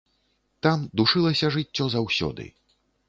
[0.65, 2.49] Там душылася жыццё заўсёды.